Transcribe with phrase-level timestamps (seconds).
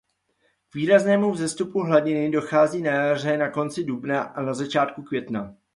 [0.69, 5.55] K výraznému vzestupu hladiny dochází na jaře na konci dubna a na začátku května.